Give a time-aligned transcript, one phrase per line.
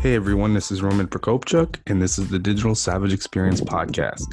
[0.00, 4.24] Hey everyone, this is Roman Prokopchuk, and this is the Digital Savage Experience podcast.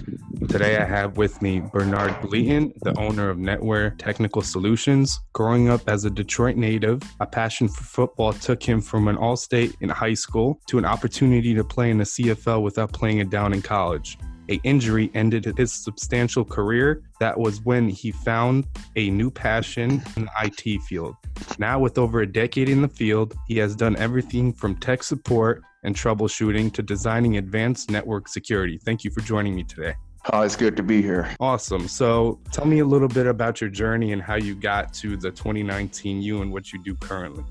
[0.48, 5.20] Today I have with me Bernard Bleaton, the owner of Netware Technical Solutions.
[5.34, 9.36] Growing up as a Detroit native, a passion for football took him from an all
[9.36, 13.30] state in high school to an opportunity to play in the CFL without playing it
[13.30, 14.18] down in college
[14.50, 17.04] a injury ended his substantial career.
[17.20, 18.66] That was when he found
[18.96, 21.16] a new passion in the IT field.
[21.60, 25.64] Now, with over a decade in the field, he has done everything from tech support
[25.84, 28.80] and troubleshooting to designing advanced network security.
[28.84, 29.96] Thank you for joining me today.
[30.34, 31.34] Oh, it's good to be here.
[31.40, 31.88] Awesome.
[31.88, 35.32] So, tell me a little bit about your journey and how you got to the
[35.32, 37.46] 2019 you and what you do currently.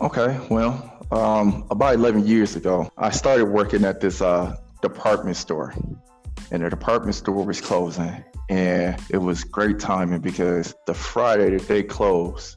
[0.00, 5.74] Okay, well, um, about 11 years ago, I started working at this uh, department store,
[6.50, 8.24] and the department store was closing.
[8.48, 12.56] And it was great timing because the Friday that they closed,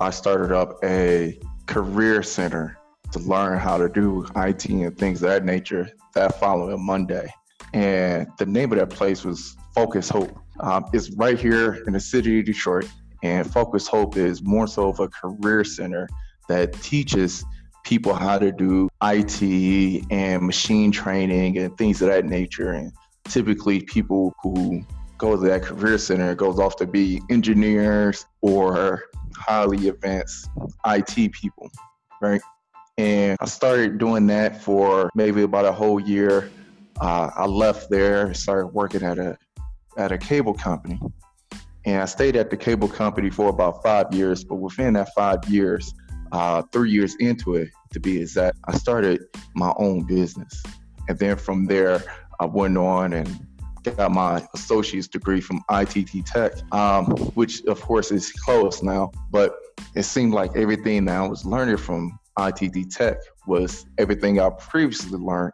[0.00, 2.76] I started up a career center
[3.12, 7.32] to learn how to do IT and things of that nature that following Monday.
[7.72, 10.36] And the name of that place was Focus Hope.
[10.60, 12.90] Um, it's right here in the city of Detroit.
[13.22, 16.08] And Focus Hope is more so of a career center
[16.48, 17.44] that teaches
[17.88, 22.72] people how to do IT and machine training and things of that nature.
[22.72, 22.92] And
[23.24, 24.84] typically, people who
[25.16, 30.50] go to that career center goes off to be engineers or highly advanced
[30.84, 31.70] IT people,
[32.20, 32.42] right?
[32.98, 36.50] And I started doing that for maybe about a whole year.
[37.00, 39.38] Uh, I left there, started working at a
[39.96, 41.00] at a cable company,
[41.86, 44.44] and I stayed at the cable company for about five years.
[44.44, 45.94] But within that five years,
[46.32, 50.62] uh, three years into it, to be exact, I started my own business.
[51.08, 52.02] And then from there,
[52.40, 53.46] I went on and
[53.82, 59.10] got my associate's degree from ITT Tech, um, which of course is closed now.
[59.30, 59.54] But
[59.94, 63.16] it seemed like everything that I was learning from ITT Tech
[63.46, 65.52] was everything I previously learned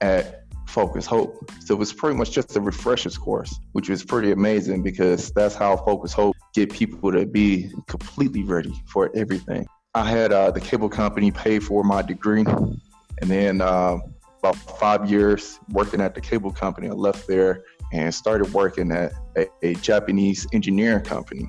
[0.00, 1.50] at Focus Hope.
[1.64, 5.54] So it was pretty much just a refreshers course, which was pretty amazing because that's
[5.54, 9.66] how Focus Hope get people to be completely ready for everything.
[9.96, 13.96] I had uh, the cable company pay for my degree, and then uh,
[14.40, 17.64] about five years working at the cable company, I left there
[17.94, 21.48] and started working at a, a Japanese engineering company.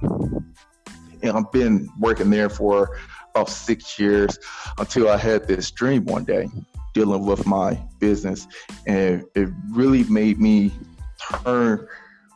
[1.21, 2.97] And I've been working there for
[3.35, 4.39] about six years
[4.77, 6.47] until I had this dream one day
[6.93, 8.47] dealing with my business,
[8.85, 10.71] and it really made me
[11.43, 11.85] turn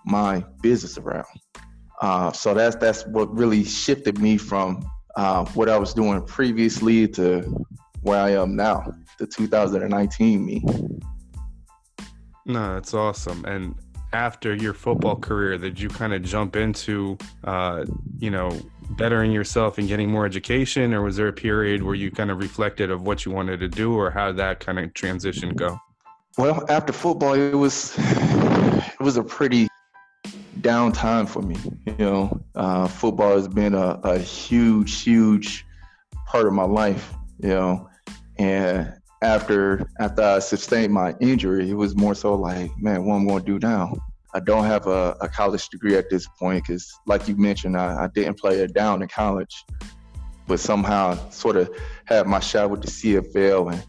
[0.06, 1.40] my business around.
[2.02, 4.86] Uh, so that's that's what really shifted me from
[5.16, 7.66] uh, what I was doing previously to
[8.02, 10.64] where I am now, the 2019 me.
[12.46, 13.46] No, that's awesome.
[13.46, 13.76] And
[14.14, 17.86] after your football career, did you kind of jump into, uh,
[18.20, 18.58] you know,
[18.92, 22.40] bettering yourself and getting more education, or was there a period where you kind of
[22.40, 25.80] reflected of what you wanted to do, or how did that kind of transition go?
[26.38, 29.68] Well, after football, it was it was a pretty
[30.62, 31.58] downtime for me.
[31.86, 35.66] You know, uh, football has been a, a huge, huge
[36.28, 37.14] part of my life.
[37.40, 37.90] You know,
[38.38, 43.28] and after after I sustained my injury, it was more so like, man, what am
[43.28, 43.94] I going to do now?
[44.34, 48.06] I don't have a, a college degree at this point because, like you mentioned, I,
[48.06, 49.66] I didn't play it down in college,
[50.48, 51.70] but somehow sort of
[52.06, 53.84] had my shot with the CFL and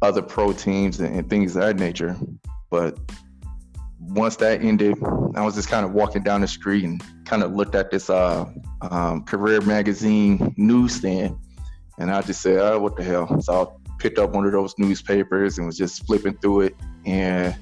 [0.00, 2.16] other pro teams and, and things of that nature.
[2.70, 2.98] But
[3.98, 4.96] once that ended,
[5.34, 8.10] I was just kind of walking down the street and kind of looked at this
[8.10, 8.46] uh,
[8.82, 11.36] um, career magazine newsstand,
[11.98, 14.74] and I just said, "Oh, what the hell?" So I picked up one of those
[14.78, 17.56] newspapers and was just flipping through it and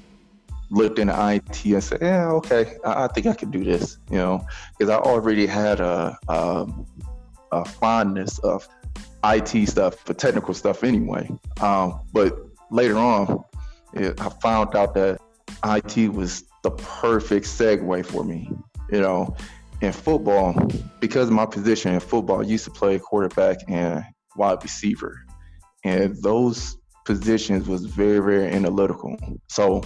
[0.69, 4.17] looked into IT and said, "Yeah, okay, I, I think I can do this," you
[4.17, 4.45] know,
[4.77, 6.67] because I already had a, a,
[7.51, 8.67] a fondness of
[9.23, 11.29] IT stuff, for technical stuff anyway.
[11.61, 12.37] Um, but
[12.69, 13.43] later on,
[13.93, 15.19] it, I found out that
[15.65, 18.49] IT was the perfect segue for me.
[18.91, 19.35] You know,
[19.81, 20.53] in football,
[20.99, 24.03] because of my position in football, I used to play quarterback and
[24.35, 25.25] wide receiver.
[25.83, 29.17] And those positions was very, very analytical.
[29.49, 29.83] So,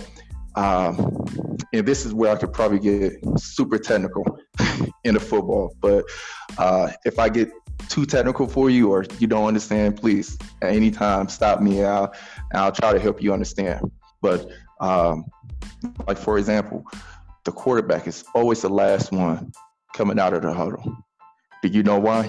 [0.56, 1.26] um,
[1.74, 4.40] and this is where I could probably get super technical.
[5.04, 5.76] in the football.
[5.82, 6.06] But
[6.58, 7.50] uh, if I get
[7.88, 12.14] too technical for you or you don't understand, please at any time stop me I'll,
[12.54, 13.92] I'll try to help you understand.
[14.22, 14.50] But
[14.80, 15.26] um,
[16.08, 16.86] like for example,
[17.46, 19.52] the quarterback is always the last one
[19.94, 20.98] coming out of the huddle.
[21.62, 22.28] Do you know why?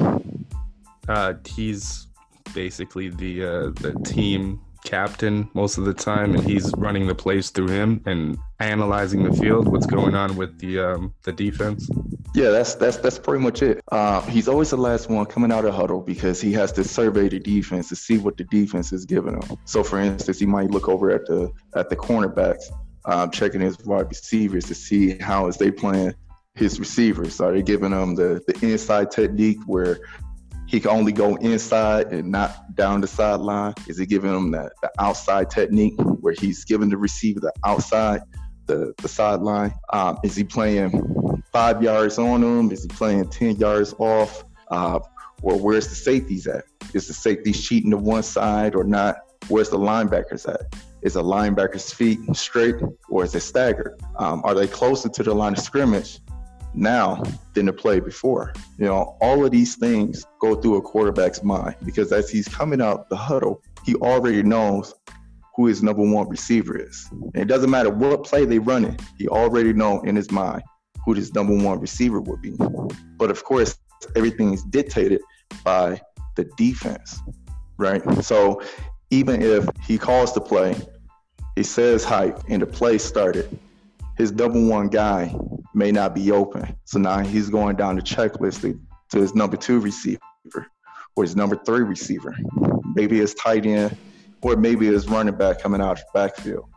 [1.09, 2.07] Uh, he's
[2.55, 7.51] basically the uh, the team captain most of the time, and he's running the plays
[7.51, 11.89] through him and analyzing the field, what's going on with the um, the defense.
[12.35, 13.83] Yeah, that's that's that's pretty much it.
[13.91, 17.29] Uh, he's always the last one coming out of huddle because he has to survey
[17.29, 19.59] the defense to see what the defense is giving him.
[19.65, 22.65] So, for instance, he might look over at the at the cornerbacks,
[23.05, 26.15] um, checking his wide receivers to see how is they playing
[26.55, 27.41] his receivers.
[27.41, 29.99] Are they giving them the the inside technique where
[30.71, 33.75] he can only go inside and not down the sideline?
[33.89, 38.21] Is he giving him the, the outside technique where he's giving the receiver the outside,
[38.67, 39.75] the, the sideline?
[39.93, 42.71] Um, is he playing five yards on him?
[42.71, 44.45] Is he playing 10 yards off?
[44.71, 45.01] Uh,
[45.43, 46.65] or where's the safeties at?
[46.95, 49.17] Is the safeties cheating to one side or not?
[49.49, 50.61] Where's the linebackers at?
[51.03, 52.77] Is a linebacker's feet straight
[53.09, 54.01] or is it staggered?
[54.19, 56.21] Um, are they closer to the line of scrimmage
[56.75, 57.23] now
[57.55, 58.53] than the play before.
[58.79, 62.81] You know, all of these things go through a quarterback's mind because as he's coming
[62.81, 64.95] out the huddle, he already knows
[65.57, 67.09] who his number one receiver is.
[67.11, 70.63] And it doesn't matter what play they run in, he already know in his mind
[71.05, 72.55] who his number one receiver would be.
[73.17, 73.77] But of course,
[74.17, 75.21] everything is dictated
[75.65, 76.01] by
[76.37, 77.19] the defense,
[77.79, 78.03] right?
[78.23, 78.63] So
[79.11, 80.77] even if he calls the play,
[81.57, 83.59] he says hype, and the play started,
[84.17, 85.35] his double one guy
[85.75, 86.77] may not be open.
[86.85, 88.81] So now he's going down the checklist to,
[89.11, 90.21] to his number two receiver
[91.17, 92.35] or his number three receiver.
[92.95, 93.97] Maybe his tight end
[94.43, 96.69] or maybe his running back coming out of the backfield.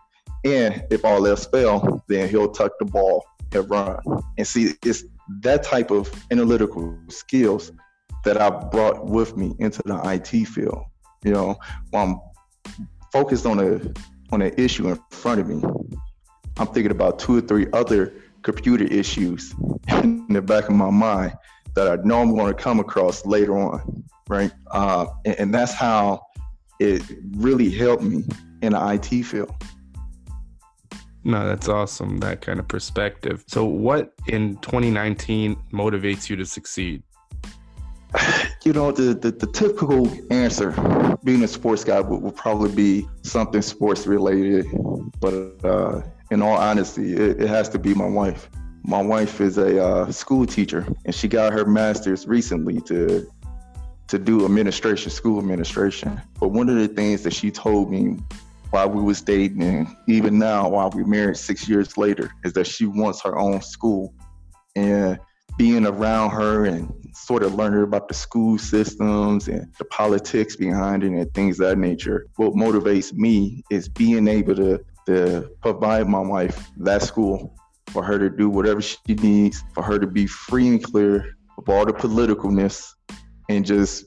[0.43, 3.99] And if all else fail, then he'll tuck the ball and run.
[4.37, 5.03] And see, it's
[5.41, 7.71] that type of analytical skills
[8.25, 10.83] that I brought with me into the IT field.
[11.23, 11.59] You know,
[11.91, 12.19] while I'm
[13.11, 13.79] focused on a
[14.31, 15.61] on an issue in front of me,
[16.57, 19.53] I'm thinking about two or three other computer issues
[19.87, 21.33] in the back of my mind
[21.75, 24.51] that I know I'm going to come across later on, right?
[24.71, 26.21] Uh, and, and that's how
[26.79, 28.23] it really helped me
[28.61, 29.53] in the IT field.
[31.23, 32.17] No, that's awesome.
[32.17, 33.45] That kind of perspective.
[33.47, 37.01] So, what in 2019 motivates you to succeed?
[38.65, 40.71] You know, the, the, the typical answer,
[41.25, 44.65] being a sports guy, would, would probably be something sports related.
[45.19, 45.33] But
[45.65, 46.01] uh,
[46.31, 48.49] in all honesty, it, it has to be my wife.
[48.85, 53.29] My wife is a uh, school teacher, and she got her master's recently to
[54.07, 56.21] to do administration, school administration.
[56.39, 58.17] But one of the things that she told me
[58.69, 62.67] while we was dating, and even now while we're married six years later, is that
[62.67, 64.13] she wants her own school.
[64.75, 65.19] And
[65.57, 71.03] being around her and sort of learning about the school systems and the politics behind
[71.03, 76.07] it and things of that nature, what motivates me is being able to to provide
[76.07, 77.53] my wife that school
[77.87, 81.67] for her to do whatever she needs, for her to be free and clear of
[81.69, 82.93] all the politicalness
[83.49, 84.05] and just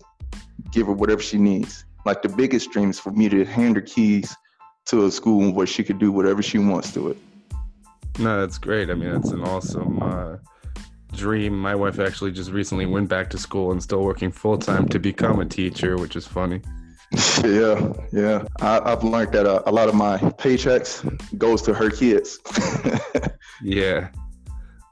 [0.72, 1.84] give her whatever she needs.
[2.04, 4.34] Like the biggest dream is for me to hand her keys
[4.86, 7.18] to a school where she could do whatever she wants to it.
[8.18, 8.88] No, that's great.
[8.88, 10.36] I mean, that's an awesome uh,
[11.12, 11.58] dream.
[11.58, 14.98] My wife actually just recently went back to school and still working full time to
[14.98, 16.60] become a teacher, which is funny.
[17.44, 18.44] Yeah, yeah.
[18.60, 21.04] I, have learned that uh, a lot of my paychecks
[21.38, 22.40] goes to her kids.
[23.62, 24.08] yeah,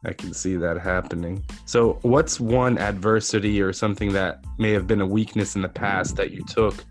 [0.04, 1.44] I can see that happening.
[1.64, 6.16] So, what's one adversity or something that may have been a weakness in the past
[6.16, 6.84] that you took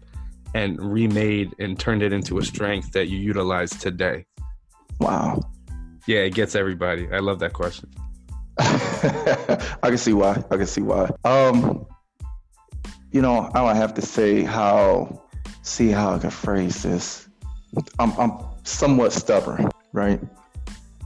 [0.54, 4.26] and remade and turned it into a strength that you utilize today?
[5.00, 5.40] Wow.
[6.06, 7.08] Yeah, it gets everybody.
[7.12, 7.90] I love that question.
[9.84, 10.42] I can see why.
[10.50, 11.10] I can see why.
[11.26, 11.86] Um,
[13.12, 15.22] you know, I would have to say how,
[15.62, 17.28] see how I can phrase this.
[18.00, 18.32] I'm, I'm
[18.64, 20.22] somewhat stubborn, right?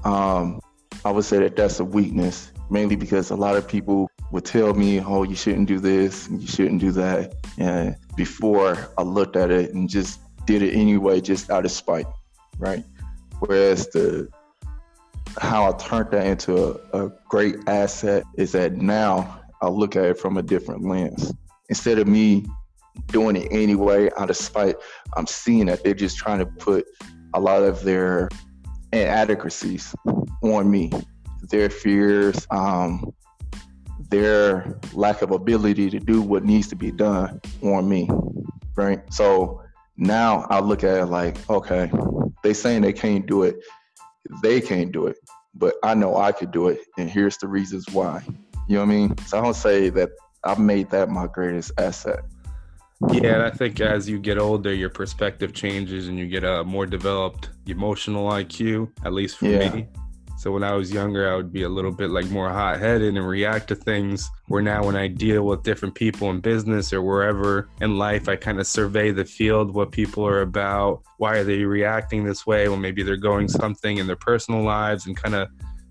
[0.03, 0.59] Um,
[1.05, 4.75] I would say that that's a weakness, mainly because a lot of people would tell
[4.75, 7.33] me, oh, you shouldn't do this, you shouldn't do that.
[7.57, 12.05] And before I looked at it and just did it anyway, just out of spite,
[12.59, 12.83] right?
[13.39, 14.29] Whereas the
[15.39, 20.05] how I turned that into a, a great asset is that now I look at
[20.05, 21.33] it from a different lens.
[21.69, 22.45] Instead of me
[23.07, 24.75] doing it anyway out of spite,
[25.15, 26.85] I'm seeing that they're just trying to put
[27.33, 28.29] a lot of their
[28.91, 29.93] inadequacies
[30.41, 30.91] on me,
[31.49, 33.13] their fears, um,
[34.09, 38.09] their lack of ability to do what needs to be done on me,
[38.75, 39.01] right?
[39.11, 39.61] So
[39.97, 41.91] now I look at it like, okay,
[42.43, 43.57] they saying they can't do it,
[44.41, 45.17] they can't do it,
[45.53, 48.23] but I know I could do it, and here's the reasons why.
[48.67, 49.17] You know what I mean?
[49.19, 50.09] So I don't say that
[50.43, 52.19] I've made that my greatest asset.
[53.11, 56.63] Yeah, and I think as you get older, your perspective changes and you get a
[56.63, 59.69] more developed emotional IQ, at least for yeah.
[59.69, 59.87] me.
[60.47, 63.17] So when I was younger, I would be a little bit like more hot headed
[63.17, 64.29] and react to things.
[64.47, 68.37] Where now, when I deal with different people in business or wherever in life, I
[68.37, 72.69] kind of survey the field, what people are about, why are they reacting this way?
[72.69, 75.49] Well, maybe they're going something in their personal lives and kind of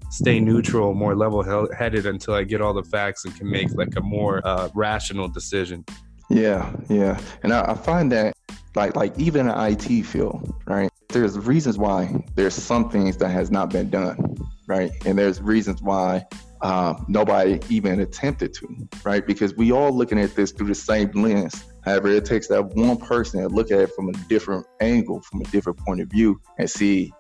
[0.09, 1.43] stay neutral, more level
[1.75, 5.29] headed until I get all the facts and can make like a more uh, rational
[5.29, 5.85] decision.
[6.31, 8.33] Yeah, yeah, and I, I find that
[8.75, 10.89] like like even in the IT field, right?
[11.09, 14.37] There's reasons why there's some things that has not been done,
[14.67, 14.91] right?
[15.05, 16.27] And there's reasons why
[16.63, 19.27] uh, nobody even attempted to, right?
[19.27, 21.65] Because we all looking at this through the same lens.
[21.85, 25.43] However, it takes that one person to look at it from a different angle, from
[25.43, 27.13] a different point of view, and see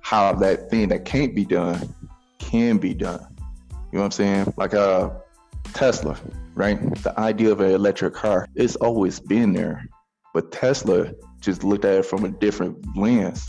[0.00, 1.94] how that thing that can't be done
[2.38, 3.26] can be done.
[3.70, 4.54] You know what I'm saying?
[4.56, 5.10] Like uh,
[5.72, 6.16] Tesla,
[6.54, 6.78] right?
[7.02, 9.86] The idea of an electric car, it's always been there.
[10.32, 11.12] But Tesla
[11.44, 13.46] just looked at it from a different lens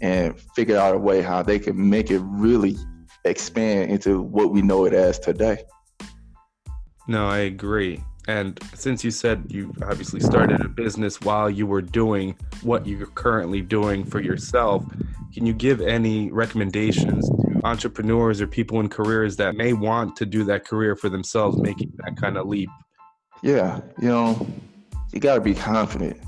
[0.00, 2.76] and figured out a way how they can make it really
[3.24, 5.58] expand into what we know it as today.
[7.06, 8.02] No, I agree.
[8.26, 13.06] And since you said you obviously started a business while you were doing what you're
[13.06, 14.84] currently doing for yourself,
[15.34, 20.26] can you give any recommendations to entrepreneurs or people in careers that may want to
[20.26, 22.70] do that career for themselves, making that kind of leap?
[23.42, 24.46] Yeah, you know,
[25.12, 26.18] you got to be confident.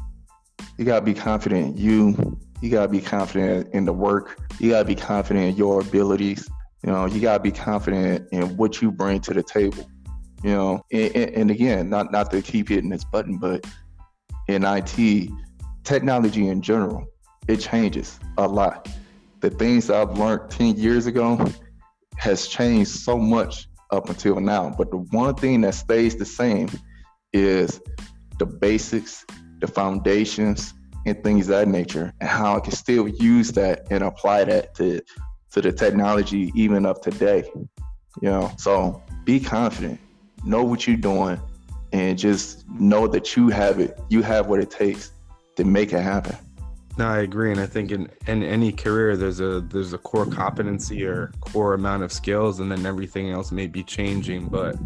[0.78, 2.38] You got to be confident in you.
[2.60, 4.38] You got to be confident in the work.
[4.58, 6.48] You got to be confident in your abilities.
[6.84, 9.88] You know, you got to be confident in what you bring to the table.
[10.42, 13.66] You know, and, and again, not not to keep hitting this button, but
[14.48, 15.30] in IT,
[15.82, 17.06] technology in general,
[17.48, 18.88] it changes a lot.
[19.40, 21.44] The things I've learned 10 years ago
[22.16, 24.74] has changed so much up until now.
[24.76, 26.68] But the one thing that stays the same
[27.32, 27.80] is
[28.38, 29.24] the basics,
[29.60, 30.74] the foundations,
[31.06, 34.74] and things of that nature, and how I can still use that and apply that
[34.76, 35.00] to
[35.52, 37.50] to the technology even of today.
[38.20, 40.00] You know, so be confident,
[40.44, 41.40] know what you're doing,
[41.92, 43.98] and just know that you have it.
[44.08, 45.12] You have what it takes
[45.56, 46.36] to make it happen.
[46.98, 50.26] No, I agree, and I think in, in any career, there's a there's a core
[50.26, 54.76] competency or core amount of skills, and then everything else may be changing, but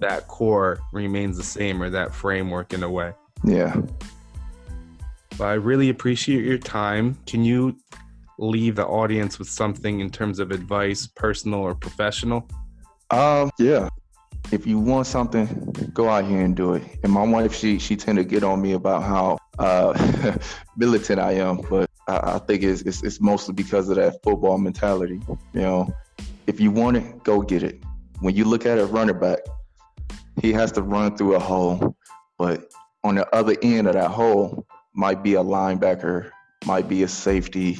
[0.00, 3.12] that core remains the same, or that framework in a way.
[3.44, 3.82] Yeah.
[5.38, 7.16] But I really appreciate your time.
[7.26, 7.78] Can you
[8.38, 12.48] leave the audience with something in terms of advice, personal or professional?
[13.10, 13.88] Um, yeah
[14.50, 15.46] if you want something,
[15.92, 16.82] go out here and do it.
[17.02, 20.36] And my wife, she she tend to get on me about how uh,
[20.76, 24.58] militant I am, but I, I think it's, it's, it's mostly because of that football
[24.58, 25.20] mentality.
[25.52, 25.94] You know,
[26.46, 27.82] if you want it, go get it.
[28.20, 29.40] When you look at a running back,
[30.40, 31.96] he has to run through a hole,
[32.38, 32.70] but
[33.04, 36.30] on the other end of that hole might be a linebacker,
[36.64, 37.78] might be a safety,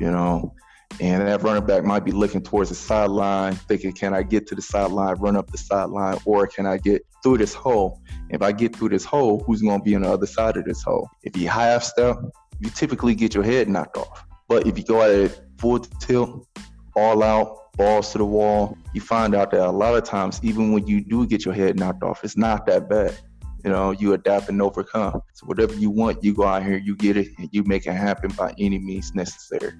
[0.00, 0.54] you know,
[1.00, 4.54] and that running back might be looking towards the sideline, thinking, can I get to
[4.54, 8.00] the sideline, run up the sideline, or can I get through this hole?
[8.30, 10.64] If I get through this hole, who's going to be on the other side of
[10.64, 11.10] this hole?
[11.22, 12.16] If you half step,
[12.60, 14.24] you typically get your head knocked off.
[14.48, 16.46] But if you go at it full tilt,
[16.94, 20.72] all out, balls to the wall, you find out that a lot of times, even
[20.72, 23.18] when you do get your head knocked off, it's not that bad.
[23.66, 25.20] You know, you adapt and overcome.
[25.34, 27.94] So whatever you want, you go out here, you get it, and you make it
[27.94, 29.72] happen by any means necessary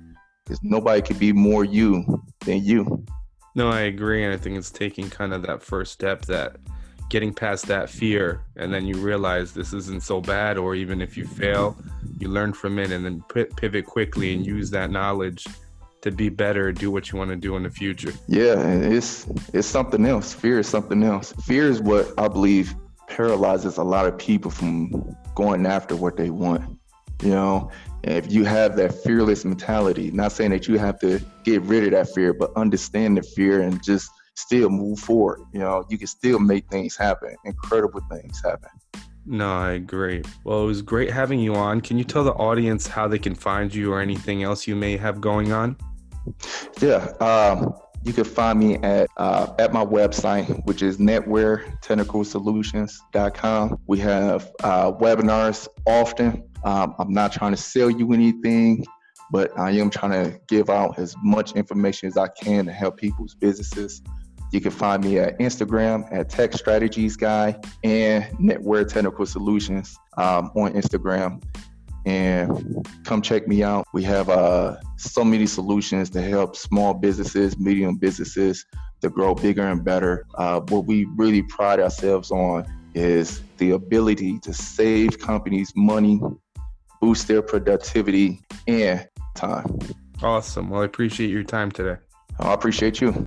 [0.44, 3.04] because nobody could be more you than you.
[3.54, 6.56] No, I agree, and I think it's taking kind of that first step, that
[7.10, 11.16] getting past that fear, and then you realize this isn't so bad, or even if
[11.16, 11.76] you fail,
[12.18, 13.22] you learn from it, and then
[13.56, 15.46] pivot quickly and use that knowledge
[16.00, 18.12] to be better, do what you want to do in the future.
[18.26, 20.34] Yeah, it's it's something else.
[20.34, 21.32] Fear is something else.
[21.44, 22.74] Fear is what I believe
[23.08, 26.78] paralyzes a lot of people from going after what they want.
[27.22, 27.70] You know,
[28.02, 31.90] if you have that fearless mentality, not saying that you have to get rid of
[31.92, 35.40] that fear, but understand the fear and just still move forward.
[35.52, 38.70] You know, you can still make things happen, incredible things happen.
[39.24, 40.22] No, I agree.
[40.44, 41.80] Well, it was great having you on.
[41.80, 44.96] Can you tell the audience how they can find you or anything else you may
[44.96, 45.76] have going on?
[46.80, 47.12] Yeah.
[47.20, 47.74] Um,
[48.06, 53.80] you can find me at uh, at my website, which is netwaretechnicalsolutions.com.
[53.88, 56.48] We have uh, webinars often.
[56.64, 58.84] Um, I'm not trying to sell you anything,
[59.32, 62.96] but I am trying to give out as much information as I can to help
[62.96, 64.02] people's businesses.
[64.52, 70.52] You can find me at Instagram at Tech Strategies Guy and Netware Technical Solutions um,
[70.54, 71.42] on Instagram.
[72.06, 73.84] And come check me out.
[73.92, 78.64] We have uh, so many solutions to help small businesses, medium businesses
[79.00, 80.24] to grow bigger and better.
[80.36, 86.20] Uh, what we really pride ourselves on is the ability to save companies money,
[87.00, 89.78] boost their productivity, and time.
[90.22, 90.70] Awesome.
[90.70, 92.00] Well, I appreciate your time today.
[92.38, 93.26] I appreciate you.